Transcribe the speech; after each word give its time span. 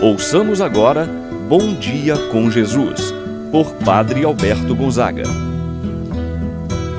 Ouçamos 0.00 0.60
agora 0.60 1.06
Bom 1.48 1.74
Dia 1.74 2.18
com 2.30 2.50
Jesus, 2.50 3.14
por 3.50 3.72
Padre 3.76 4.24
Alberto 4.24 4.74
Gonzaga. 4.74 5.22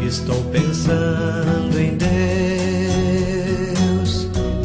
Estou 0.04 0.44
pensando 0.46 1.80
em 1.80 1.96
Deus, 1.96 2.18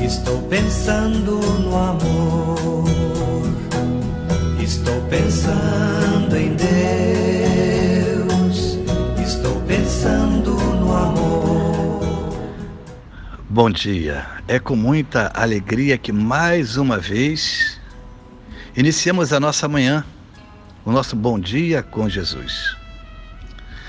estou 0.03 0.41
pensando 0.49 1.41
no 1.61 1.77
amor, 1.77 2.89
estou 4.63 4.99
pensando 5.11 6.35
em 6.35 6.55
Deus, 6.55 6.79
estou 9.23 9.61
pensando 9.67 10.53
no 10.53 10.91
amor. 10.91 12.35
Bom 13.51 13.71
dia, 13.71 14.25
é 14.49 14.59
com 14.59 14.75
muita 14.75 15.31
alegria 15.35 15.99
que 15.99 16.13
mais 16.13 16.79
uma 16.79 16.97
vez 16.97 17.82
Iniciamos 18.75 19.35
a 19.35 19.39
nossa 19.39 19.69
manhã, 19.69 20.03
o 20.83 20.91
nosso 20.91 21.15
bom 21.15 21.39
dia 21.39 21.83
com 21.83 22.09
Jesus. 22.09 22.75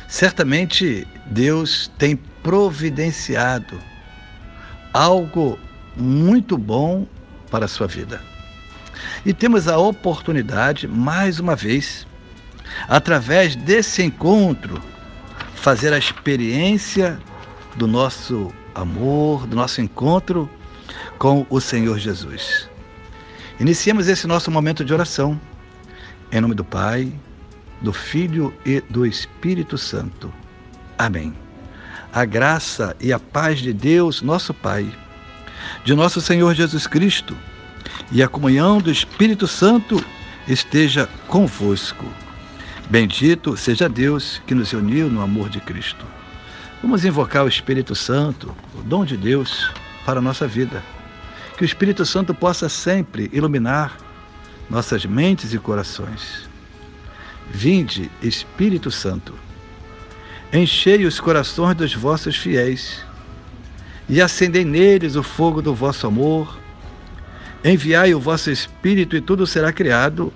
Certamente 0.09 1.07
Deus 1.27 1.89
tem 1.97 2.17
providenciado 2.17 3.79
algo 4.91 5.57
muito 5.95 6.57
bom 6.57 7.07
para 7.49 7.63
a 7.63 7.67
sua 7.69 7.87
vida. 7.87 8.21
E 9.25 9.33
temos 9.33 9.69
a 9.69 9.77
oportunidade, 9.77 10.85
mais 10.85 11.39
uma 11.39 11.55
vez, 11.55 12.05
através 12.89 13.55
desse 13.55 14.03
encontro, 14.03 14.81
fazer 15.55 15.93
a 15.93 15.97
experiência 15.97 17.17
do 17.77 17.87
nosso 17.87 18.53
amor, 18.75 19.47
do 19.47 19.55
nosso 19.55 19.79
encontro 19.79 20.49
com 21.17 21.45
o 21.49 21.61
Senhor 21.61 21.97
Jesus. 21.97 22.72
Iniciemos 23.59 24.07
esse 24.07 24.25
nosso 24.25 24.49
momento 24.49 24.83
de 24.83 24.93
oração. 24.93 25.39
Em 26.31 26.41
nome 26.41 26.55
do 26.55 26.63
Pai, 26.63 27.13
do 27.81 27.93
Filho 27.93 28.53
e 28.65 28.81
do 28.89 29.05
Espírito 29.05 29.77
Santo. 29.77 30.33
Amém. 30.97 31.33
A 32.11 32.25
graça 32.25 32.95
e 32.99 33.13
a 33.13 33.19
paz 33.19 33.59
de 33.59 33.71
Deus, 33.73 34.21
nosso 34.21 34.53
Pai, 34.53 34.91
de 35.83 35.93
nosso 35.93 36.19
Senhor 36.19 36.53
Jesus 36.53 36.87
Cristo 36.87 37.35
e 38.11 38.21
a 38.21 38.27
comunhão 38.27 38.79
do 38.79 38.91
Espírito 38.91 39.47
Santo 39.47 40.03
esteja 40.47 41.07
convosco. 41.27 42.05
Bendito 42.89 43.55
seja 43.55 43.87
Deus 43.87 44.41
que 44.45 44.55
nos 44.55 44.73
uniu 44.73 45.09
no 45.09 45.21
amor 45.21 45.49
de 45.49 45.59
Cristo. 45.59 46.05
Vamos 46.81 47.05
invocar 47.05 47.45
o 47.45 47.47
Espírito 47.47 47.95
Santo, 47.95 48.53
o 48.75 48.81
dom 48.81 49.05
de 49.05 49.15
Deus, 49.15 49.71
para 50.05 50.19
a 50.19 50.21
nossa 50.21 50.47
vida. 50.47 50.83
Que 51.57 51.63
o 51.63 51.65
Espírito 51.65 52.05
Santo 52.05 52.33
possa 52.33 52.67
sempre 52.67 53.29
iluminar 53.31 53.97
nossas 54.69 55.05
mentes 55.05 55.53
e 55.53 55.59
corações. 55.59 56.49
Vinde, 57.51 58.09
Espírito 58.21 58.89
Santo, 58.89 59.33
enchei 60.51 61.05
os 61.05 61.19
corações 61.19 61.75
dos 61.75 61.93
vossos 61.93 62.35
fiéis 62.35 63.03
e 64.09 64.21
acendei 64.21 64.65
neles 64.65 65.15
o 65.15 65.23
fogo 65.23 65.61
do 65.61 65.73
vosso 65.73 66.07
amor. 66.07 66.59
Enviai 67.63 68.13
o 68.13 68.19
vosso 68.19 68.49
Espírito 68.49 69.15
e 69.15 69.21
tudo 69.21 69.45
será 69.45 69.71
criado 69.71 70.33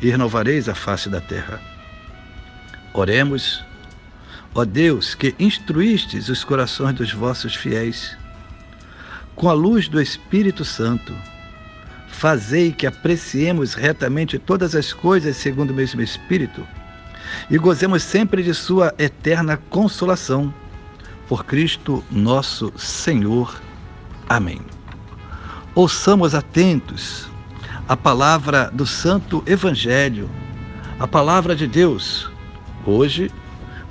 e 0.00 0.10
renovareis 0.10 0.68
a 0.68 0.74
face 0.74 1.08
da 1.08 1.20
terra. 1.20 1.60
Oremos, 2.92 3.62
ó 4.54 4.64
Deus, 4.64 5.14
que 5.14 5.34
instruístes 5.38 6.28
os 6.28 6.42
corações 6.42 6.94
dos 6.94 7.12
vossos 7.12 7.54
fiéis 7.54 8.16
com 9.36 9.48
a 9.48 9.52
luz 9.52 9.88
do 9.88 10.00
Espírito 10.00 10.64
Santo, 10.64 11.14
fazei 12.08 12.72
que 12.72 12.86
apreciemos 12.86 13.74
retamente 13.74 14.38
todas 14.38 14.74
as 14.74 14.92
coisas 14.92 15.36
segundo 15.36 15.70
o 15.70 15.74
mesmo 15.74 16.00
Espírito 16.00 16.66
e 17.50 17.58
gozemos 17.58 18.02
sempre 18.02 18.42
de 18.42 18.54
Sua 18.54 18.94
eterna 18.98 19.56
consolação. 19.56 20.52
Por 21.26 21.44
Cristo 21.46 22.04
nosso 22.10 22.72
Senhor. 22.76 23.60
Amém. 24.28 24.60
Ouçamos 25.74 26.34
atentos 26.34 27.28
a 27.88 27.96
palavra 27.96 28.70
do 28.70 28.86
Santo 28.86 29.42
Evangelho, 29.46 30.30
a 31.00 31.06
palavra 31.06 31.56
de 31.56 31.66
Deus. 31.66 32.30
Hoje, 32.84 33.30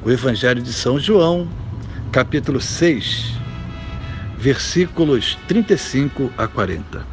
o 0.06 0.12
Evangelho 0.12 0.62
de 0.62 0.72
São 0.72 1.00
João, 1.00 1.48
capítulo 2.12 2.62
6 2.62 3.33
versículos 4.44 5.38
35 5.48 6.30
a 6.38 6.46
40. 6.46 7.08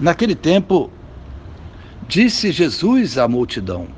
Naquele 0.00 0.34
tempo, 0.34 0.90
disse 2.08 2.50
Jesus 2.50 3.18
à 3.18 3.28
multidão: 3.28 3.88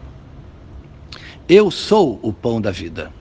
Eu 1.49 1.71
sou 1.71 2.19
o 2.25 2.33
pão 2.33 2.61
da 2.61 2.73
vida. 2.73 3.13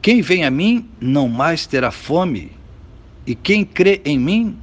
Quem 0.00 0.22
vem 0.22 0.46
a 0.46 0.50
mim 0.50 0.88
não 0.98 1.28
mais 1.28 1.66
terá 1.66 1.90
fome, 1.90 2.50
e 3.26 3.34
quem 3.34 3.62
crê 3.62 4.00
em 4.06 4.18
mim 4.18 4.56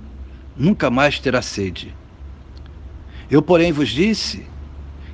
nunca 0.56 0.90
mais 0.90 1.20
terá 1.20 1.44
sede. 1.44 1.94
Eu, 3.30 3.44
porém, 3.44 3.72
vos 3.72 3.90
disse 3.90 4.44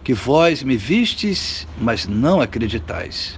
que 0.05 0.13
vós 0.13 0.63
me 0.63 0.77
vistes, 0.77 1.67
mas 1.77 2.07
não 2.07 2.39
acreditais. 2.39 3.37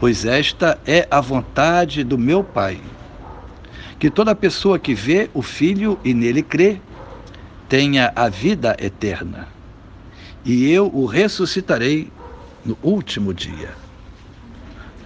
pois 0.00 0.24
esta 0.24 0.80
é 0.86 1.06
a 1.10 1.20
vontade 1.20 2.02
do 2.02 2.16
meu 2.16 2.42
Pai. 2.42 2.80
Que 3.98 4.10
toda 4.10 4.34
pessoa 4.34 4.78
que 4.78 4.94
vê 4.94 5.28
o 5.34 5.42
Filho 5.42 6.00
e 6.02 6.14
nele 6.14 6.42
crê, 6.42 6.80
tenha 7.68 8.10
a 8.16 8.28
vida 8.28 8.74
eterna, 8.80 9.46
e 10.44 10.68
eu 10.72 10.90
o 10.92 11.06
ressuscitarei 11.06 12.10
no 12.64 12.76
último 12.82 13.32
dia. 13.32 13.74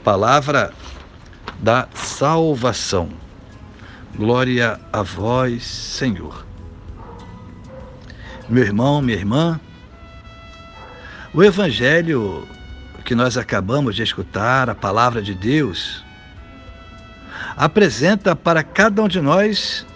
Palavra 0.02 0.72
da 1.58 1.88
salvação. 1.92 3.10
Glória 4.16 4.80
a 4.92 5.02
vós, 5.02 5.64
Senhor. 5.64 6.46
Meu 8.48 8.62
irmão, 8.62 9.02
minha 9.02 9.18
irmã, 9.18 9.60
o 11.34 11.42
Evangelho 11.42 12.46
que 13.04 13.14
nós 13.14 13.36
acabamos 13.36 13.94
de 13.94 14.02
escutar, 14.02 14.70
a 14.70 14.74
palavra 14.74 15.20
de 15.20 15.34
Deus, 15.34 16.04
apresenta 17.56 18.34
para 18.34 18.62
cada 18.62 19.02
um 19.02 19.08
de 19.08 19.20
nós 19.20 19.86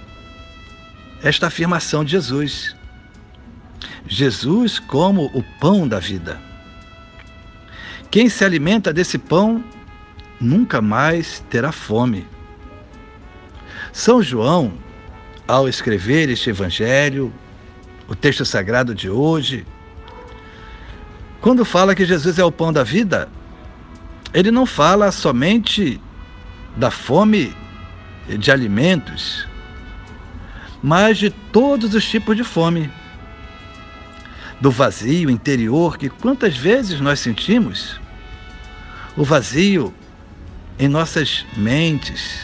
esta 1.23 1.47
afirmação 1.47 2.05
de 2.05 2.13
Jesus. 2.13 2.77
Jesus 4.07 4.79
como 4.79 5.27
o 5.35 5.43
pão 5.59 5.89
da 5.89 5.99
vida. 5.99 6.39
Quem 8.11 8.29
se 8.29 8.45
alimenta 8.45 8.93
desse 8.93 9.19
pão 9.19 9.63
nunca 10.41 10.81
mais 10.81 11.45
terá 11.51 11.73
fome. 11.73 12.27
São 13.93 14.23
João, 14.23 14.73
ao 15.47 15.69
escrever 15.69 16.29
este 16.29 16.51
evangelho, 16.51 17.33
o 18.07 18.15
texto 18.15 18.45
sagrado 18.45 18.95
de 18.95 19.11
hoje, 19.11 19.67
quando 21.41 21.65
fala 21.65 21.95
que 21.95 22.05
Jesus 22.05 22.39
é 22.39 22.45
o 22.45 22.53
pão 22.53 22.73
da 22.73 22.83
vida, 22.83 23.29
ele 24.35 24.51
não 24.51 24.67
fala 24.67 25.13
somente 25.13 26.01
da 26.77 26.91
fome 26.91 27.55
de 28.27 28.51
alimentos, 28.51 29.47
mas 30.83 31.19
de 31.19 31.31
todos 31.31 31.95
os 31.95 32.09
tipos 32.09 32.37
de 32.37 32.45
fome. 32.45 32.91
Do 34.61 34.71
vazio 34.71 35.31
interior 35.31 35.97
que 35.97 36.09
quantas 36.09 36.57
vezes 36.57 37.01
nós 37.01 37.21
sentimos, 37.21 38.01
o 39.17 39.25
vazio 39.25 39.95
em 40.79 40.89
nossas 40.89 41.47
mentes, 41.57 42.41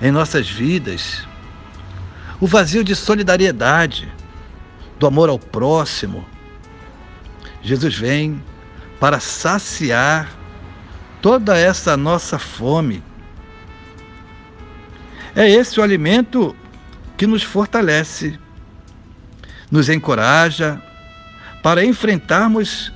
em 0.00 0.10
nossas 0.10 0.48
vidas, 0.48 1.26
o 2.38 2.46
vazio 2.46 2.84
de 2.84 2.94
solidariedade, 2.94 4.12
do 4.98 5.06
amor 5.06 5.28
ao 5.28 5.38
próximo, 5.38 6.24
Jesus 7.66 7.96
vem 7.96 8.40
para 9.00 9.18
saciar 9.18 10.30
toda 11.20 11.58
essa 11.58 11.96
nossa 11.96 12.38
fome. 12.38 13.02
É 15.34 15.50
esse 15.50 15.80
o 15.80 15.82
alimento 15.82 16.54
que 17.16 17.26
nos 17.26 17.42
fortalece. 17.42 18.38
nos 19.68 19.88
encoraja 19.88 20.80
para 21.60 21.84
enfrentarmos 21.84 22.92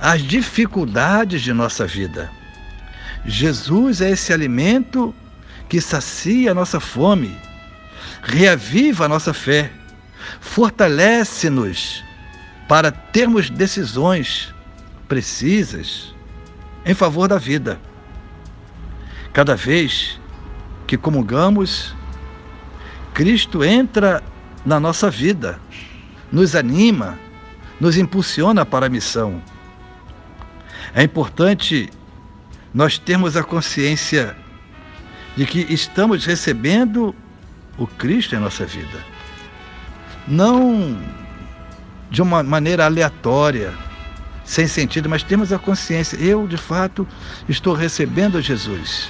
as 0.00 0.22
dificuldades 0.22 1.42
de 1.42 1.52
nossa 1.52 1.84
vida. 1.84 2.30
Jesus 3.26 4.00
é 4.00 4.10
esse 4.10 4.32
alimento 4.32 5.12
que 5.68 5.80
sacia 5.80 6.52
a 6.52 6.54
nossa 6.54 6.78
fome, 6.78 7.36
reaviva 8.22 9.06
a 9.06 9.08
nossa 9.08 9.34
fé, 9.34 9.72
fortalece-nos 10.40 12.06
para 12.68 12.92
termos 12.92 13.48
decisões 13.48 14.54
precisas 15.08 16.14
em 16.84 16.94
favor 16.94 17.26
da 17.26 17.38
vida. 17.38 17.80
Cada 19.32 19.56
vez 19.56 20.20
que 20.86 20.98
comungamos, 20.98 21.96
Cristo 23.14 23.64
entra 23.64 24.22
na 24.64 24.78
nossa 24.78 25.10
vida, 25.10 25.58
nos 26.30 26.54
anima, 26.54 27.18
nos 27.80 27.96
impulsiona 27.96 28.66
para 28.66 28.86
a 28.86 28.90
missão. 28.90 29.42
É 30.94 31.02
importante 31.02 31.90
nós 32.74 32.98
termos 32.98 33.36
a 33.36 33.42
consciência 33.42 34.36
de 35.36 35.46
que 35.46 35.60
estamos 35.72 36.26
recebendo 36.26 37.14
o 37.78 37.86
Cristo 37.86 38.34
em 38.34 38.38
nossa 38.38 38.66
vida. 38.66 38.98
Não 40.26 40.98
de 42.10 42.22
uma 42.22 42.42
maneira 42.42 42.84
aleatória, 42.84 43.72
sem 44.44 44.66
sentido, 44.66 45.08
mas 45.08 45.22
temos 45.22 45.52
a 45.52 45.58
consciência, 45.58 46.16
eu 46.16 46.46
de 46.46 46.56
fato 46.56 47.06
estou 47.48 47.74
recebendo 47.74 48.40
Jesus. 48.40 49.08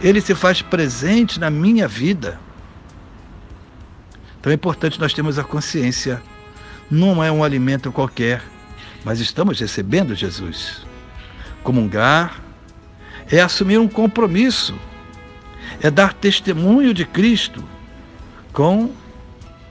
Ele 0.00 0.20
se 0.20 0.34
faz 0.34 0.62
presente 0.62 1.38
na 1.38 1.50
minha 1.50 1.86
vida. 1.86 2.40
Então 4.40 4.50
é 4.50 4.54
importante 4.54 4.98
nós 4.98 5.12
termos 5.12 5.38
a 5.38 5.44
consciência. 5.44 6.22
Não 6.90 7.22
é 7.22 7.30
um 7.30 7.44
alimento 7.44 7.92
qualquer, 7.92 8.42
mas 9.04 9.20
estamos 9.20 9.60
recebendo 9.60 10.14
Jesus. 10.14 10.86
Comungar 11.62 12.40
é 13.30 13.40
assumir 13.40 13.78
um 13.78 13.88
compromisso, 13.88 14.74
é 15.80 15.90
dar 15.90 16.12
testemunho 16.12 16.92
de 16.92 17.04
Cristo 17.04 17.64
com 18.52 18.90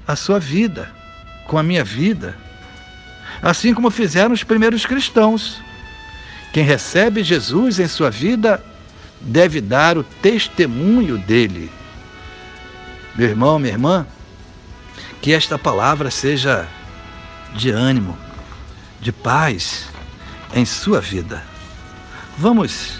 a 0.08 0.16
sua 0.16 0.40
vida, 0.40 0.92
com 1.48 1.58
a 1.58 1.64
minha 1.64 1.84
vida, 1.84 2.36
assim 3.44 3.74
como 3.74 3.92
fizeram 3.92 4.34
os 4.34 4.44
primeiros 4.44 4.86
cristãos. 4.86 5.62
Quem 6.54 6.64
recebe 6.64 7.22
Jesus 7.22 7.78
em 7.78 7.88
sua 7.88 8.10
vida 8.10 8.64
deve 9.20 9.60
dar 9.60 9.98
o 9.98 10.04
testemunho 10.04 11.18
dele. 11.18 11.70
Meu 13.16 13.28
irmão, 13.28 13.60
minha 13.60 13.74
irmã, 13.74 14.08
que 15.22 15.34
esta 15.34 15.60
palavra 15.60 16.10
seja 16.10 16.68
de 17.54 17.70
ânimo, 17.70 18.18
de 19.02 19.12
paz 19.12 19.90
em 20.56 20.66
sua 20.66 21.02
vida. 21.02 21.44
Vamos, 22.38 23.00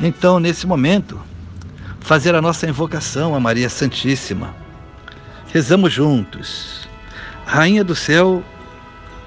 então, 0.00 0.40
nesse 0.40 0.66
momento, 0.66 1.20
fazer 2.00 2.34
a 2.34 2.42
nossa 2.42 2.66
invocação 2.66 3.34
a 3.34 3.40
Maria 3.40 3.68
Santíssima. 3.68 4.54
Rezamos 5.52 5.92
juntos. 5.92 6.88
Rainha 7.46 7.84
do 7.84 7.94
céu, 7.94 8.42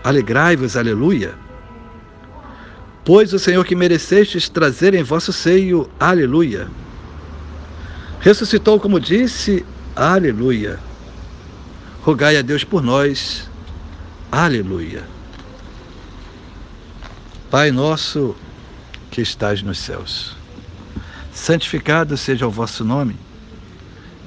Alegrai-vos, 0.07 0.77
aleluia. 0.77 1.35
Pois 3.03 3.33
o 3.33 3.39
Senhor 3.39 3.65
que 3.65 3.75
merecestes 3.75 4.47
trazer 4.47 4.93
em 4.93 5.03
vosso 5.03 5.33
seio, 5.33 5.89
aleluia. 5.99 6.69
Ressuscitou, 8.21 8.79
como 8.79 9.01
disse, 9.01 9.65
aleluia. 9.93 10.79
Rogai 12.03 12.37
a 12.37 12.41
Deus 12.41 12.63
por 12.63 12.81
nós, 12.81 13.49
aleluia. 14.31 15.03
Pai 17.51 17.69
nosso 17.69 18.33
que 19.11 19.19
estás 19.19 19.61
nos 19.61 19.77
céus, 19.77 20.37
santificado 21.33 22.15
seja 22.15 22.47
o 22.47 22.51
vosso 22.51 22.85
nome. 22.85 23.17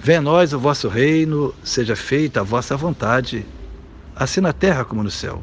Venha 0.02 0.18
a 0.18 0.22
nós 0.22 0.52
o 0.52 0.58
vosso 0.58 0.88
reino, 0.88 1.54
seja 1.64 1.96
feita 1.96 2.40
a 2.40 2.44
vossa 2.44 2.76
vontade, 2.76 3.46
assim 4.14 4.42
na 4.42 4.52
terra 4.52 4.84
como 4.84 5.02
no 5.02 5.10
céu. 5.10 5.42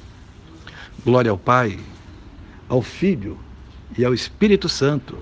Glória 1.03 1.31
ao 1.31 1.37
Pai, 1.37 1.79
ao 2.69 2.81
Filho 2.81 3.35
e 3.97 4.05
ao 4.05 4.13
Espírito 4.13 4.69
Santo, 4.69 5.17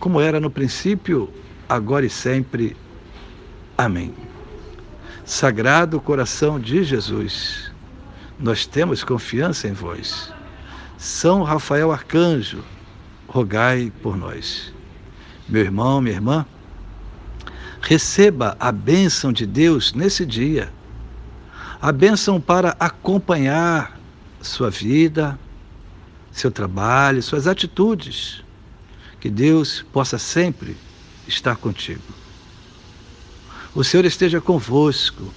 como 0.00 0.20
era 0.20 0.40
no 0.40 0.50
princípio, 0.50 1.32
agora 1.68 2.04
e 2.04 2.10
sempre. 2.10 2.76
Amém. 3.78 4.12
Sagrado 5.24 6.00
coração 6.00 6.58
de 6.58 6.82
Jesus, 6.82 7.70
nós 8.38 8.66
temos 8.66 9.04
confiança 9.04 9.68
em 9.68 9.72
vós. 9.72 10.32
São 10.98 11.44
Rafael 11.44 11.92
Arcanjo, 11.92 12.64
rogai 13.28 13.92
por 14.02 14.16
nós. 14.16 14.72
Meu 15.48 15.62
irmão, 15.62 16.00
minha 16.00 16.16
irmã, 16.16 16.44
receba 17.80 18.56
a 18.58 18.72
bênção 18.72 19.32
de 19.32 19.46
Deus 19.46 19.92
nesse 19.92 20.26
dia. 20.26 20.72
A 21.80 21.92
bênção 21.92 22.40
para 22.40 22.76
acompanhar 22.80 23.93
sua 24.44 24.70
vida, 24.70 25.38
seu 26.30 26.50
trabalho, 26.50 27.22
suas 27.22 27.46
atitudes. 27.46 28.42
Que 29.20 29.30
Deus 29.30 29.84
possa 29.92 30.18
sempre 30.18 30.76
estar 31.26 31.56
contigo. 31.56 32.02
O 33.74 33.82
Senhor 33.82 34.04
esteja 34.04 34.40
convosco, 34.40 35.32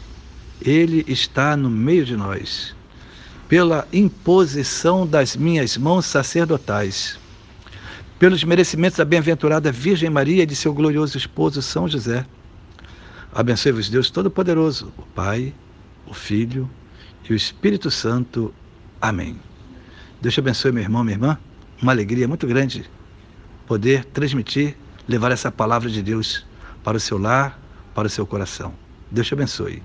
Ele 0.61 1.05
está 1.07 1.55
no 1.55 1.69
meio 1.69 2.05
de 2.05 2.15
nós. 2.15 2.75
Pela 3.47 3.87
imposição 3.93 5.07
das 5.07 5.35
minhas 5.35 5.77
mãos 5.77 6.05
sacerdotais, 6.05 7.17
pelos 8.19 8.43
merecimentos 8.43 8.97
da 8.97 9.05
bem-aventurada 9.05 9.71
Virgem 9.71 10.09
Maria 10.09 10.43
e 10.43 10.45
de 10.45 10.55
seu 10.55 10.73
glorioso 10.73 11.17
esposo 11.17 11.61
São 11.61 11.87
José. 11.87 12.25
Abençoe-vos 13.33 13.89
Deus 13.89 14.09
Todo-Poderoso, 14.09 14.91
o 14.97 15.03
Pai, 15.03 15.53
o 16.05 16.13
Filho 16.13 16.69
e 17.29 17.33
o 17.33 17.35
Espírito 17.35 17.89
Santo. 17.91 18.53
Amém. 19.01 19.39
Deus 20.21 20.33
te 20.33 20.39
abençoe, 20.39 20.71
meu 20.71 20.83
irmão, 20.83 21.03
minha 21.03 21.15
irmã. 21.15 21.37
Uma 21.81 21.91
alegria 21.91 22.27
muito 22.27 22.47
grande 22.47 22.89
poder 23.67 24.05
transmitir, 24.05 24.75
levar 25.07 25.31
essa 25.31 25.51
palavra 25.51 25.89
de 25.89 26.01
Deus 26.01 26.45
para 26.83 26.97
o 26.97 26.99
seu 26.99 27.17
lar, 27.17 27.59
para 27.93 28.07
o 28.07 28.09
seu 28.09 28.25
coração. 28.25 28.73
Deus 29.11 29.27
te 29.27 29.33
abençoe. 29.33 29.83